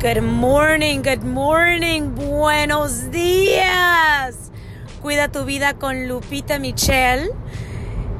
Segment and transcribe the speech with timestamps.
[0.00, 4.36] Good morning, good morning, buenos días.
[5.02, 7.28] Cuida tu vida con Lupita Michelle.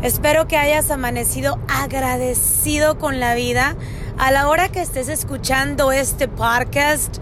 [0.00, 3.74] Espero que hayas amanecido agradecido con la vida.
[4.18, 7.16] A la hora que estés escuchando este podcast,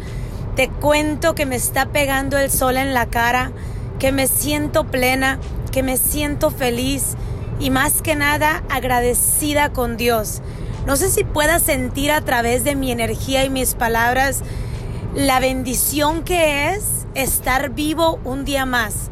[0.54, 3.52] te cuento que me está pegando el sol en la cara,
[3.98, 5.38] que me siento plena,
[5.70, 7.16] que me siento feliz
[7.58, 10.42] y más que nada agradecida con Dios.
[10.86, 14.42] No sé si puedas sentir a través de mi energía y mis palabras
[15.14, 19.10] la bendición que es estar vivo un día más,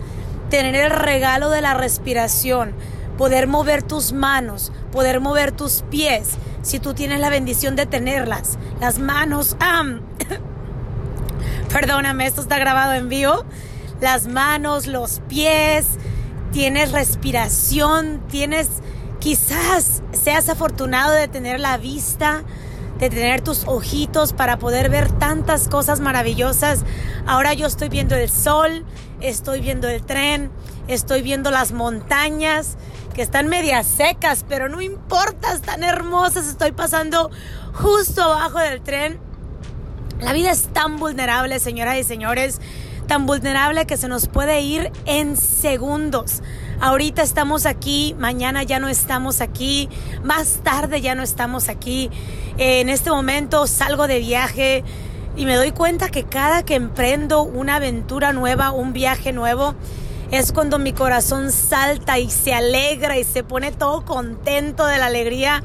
[0.48, 2.73] tener el regalo de la respiración,
[3.19, 6.30] poder mover tus manos, poder mover tus pies,
[6.62, 9.56] si tú tienes la bendición de tenerlas, las manos,
[11.73, 13.45] perdóname, esto está grabado en vivo,
[14.00, 15.87] las manos, los pies,
[16.52, 18.69] tienes respiración, tienes
[19.20, 22.42] Quizás seas afortunado de tener la vista,
[22.98, 26.84] de tener tus ojitos para poder ver tantas cosas maravillosas.
[27.27, 28.86] Ahora yo estoy viendo el sol,
[29.20, 30.50] estoy viendo el tren,
[30.89, 32.78] estoy viendo las montañas
[33.14, 36.47] que están medias secas, pero no importa, están hermosas.
[36.47, 37.30] Estoy pasando
[37.75, 39.20] justo abajo del tren.
[40.19, 42.61] La vida es tan vulnerable, señoras y señores,
[43.11, 46.44] tan vulnerable que se nos puede ir en segundos.
[46.80, 49.89] Ahorita estamos aquí, mañana ya no estamos aquí,
[50.22, 52.08] más tarde ya no estamos aquí.
[52.56, 54.84] En este momento salgo de viaje
[55.36, 59.74] y me doy cuenta que cada que emprendo una aventura nueva, un viaje nuevo,
[60.30, 65.06] es cuando mi corazón salta y se alegra y se pone todo contento de la
[65.06, 65.64] alegría,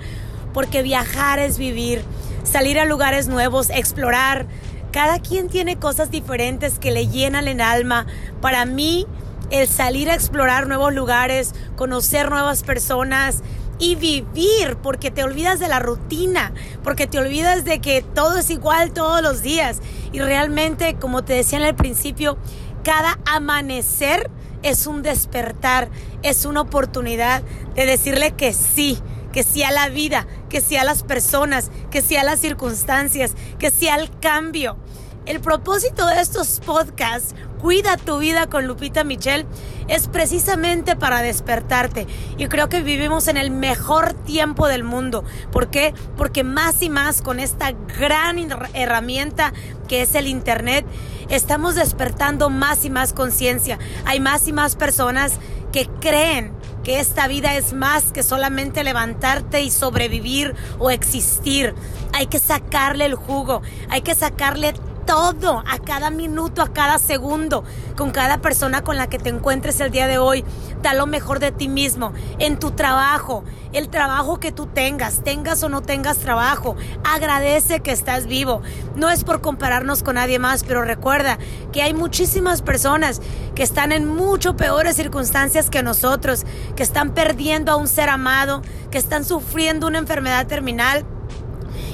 [0.51, 2.03] porque viajar es vivir,
[2.43, 4.47] salir a lugares nuevos, explorar.
[4.95, 8.05] Cada quien tiene cosas diferentes que le llenan el alma.
[8.39, 9.05] Para mí,
[9.49, 13.41] el salir a explorar nuevos lugares, conocer nuevas personas
[13.77, 18.49] y vivir, porque te olvidas de la rutina, porque te olvidas de que todo es
[18.49, 19.81] igual todos los días.
[20.13, 22.37] Y realmente, como te decía en el principio,
[22.81, 24.31] cada amanecer
[24.63, 25.89] es un despertar,
[26.23, 27.43] es una oportunidad
[27.75, 28.97] de decirle que sí,
[29.33, 33.35] que sí a la vida, que sí a las personas, que sí a las circunstancias,
[33.59, 34.77] que sí al cambio.
[35.25, 37.33] El propósito de estos podcasts,
[37.65, 39.47] Cuida tu vida con Lupita Michelle,
[39.87, 42.05] es precisamente para despertarte.
[42.37, 45.23] Y creo que vivimos en el mejor tiempo del mundo.
[45.51, 45.91] ¿Por qué?
[46.15, 48.37] Porque más y más con esta gran
[48.75, 49.51] herramienta
[49.87, 50.85] que es el Internet,
[51.29, 53.79] estamos despertando más y más conciencia.
[54.05, 55.39] Hay más y más personas
[55.71, 56.51] que creen
[56.83, 61.73] que esta vida es más que solamente levantarte y sobrevivir o existir.
[62.13, 64.75] Hay que sacarle el jugo, hay que sacarle
[65.05, 67.63] todo, a cada minuto, a cada segundo,
[67.95, 70.43] con cada persona con la que te encuentres el día de hoy.
[70.81, 75.63] Da lo mejor de ti mismo, en tu trabajo, el trabajo que tú tengas, tengas
[75.63, 76.75] o no tengas trabajo.
[77.03, 78.61] Agradece que estás vivo.
[78.95, 81.37] No es por compararnos con nadie más, pero recuerda
[81.71, 83.21] que hay muchísimas personas
[83.53, 86.45] que están en mucho peores circunstancias que nosotros,
[86.75, 88.61] que están perdiendo a un ser amado,
[88.91, 91.05] que están sufriendo una enfermedad terminal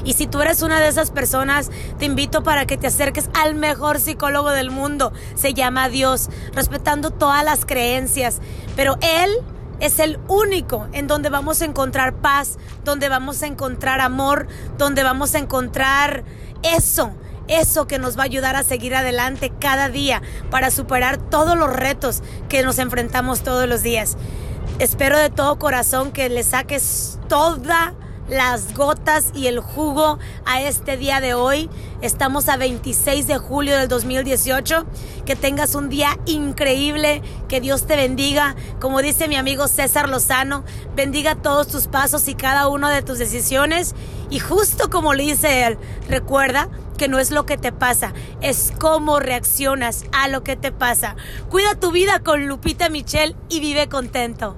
[0.04, 1.70] y si tú eres una de esas personas,
[2.00, 5.12] te invito para que te acerques al mejor psicólogo del mundo.
[5.36, 8.40] Se llama Dios, respetando todas las creencias.
[8.76, 9.32] Pero Él
[9.80, 14.48] es el único en donde vamos a encontrar paz, donde vamos a encontrar amor,
[14.78, 16.24] donde vamos a encontrar
[16.64, 17.12] eso
[17.48, 21.72] eso que nos va a ayudar a seguir adelante cada día para superar todos los
[21.72, 24.16] retos que nos enfrentamos todos los días.
[24.80, 27.94] Espero de todo corazón que le saques toda
[28.32, 31.70] las gotas y el jugo a este día de hoy.
[32.02, 34.86] Estamos a 26 de julio del 2018.
[35.26, 38.56] Que tengas un día increíble, que Dios te bendiga.
[38.80, 40.64] Como dice mi amigo César Lozano,
[40.96, 43.96] bendiga todos tus pasos y cada una de tus decisiones.
[44.30, 45.78] Y justo como le dice él,
[46.08, 50.72] recuerda que no es lo que te pasa, es cómo reaccionas a lo que te
[50.72, 51.18] pasa.
[51.50, 54.56] Cuida tu vida con Lupita Michelle y vive contento.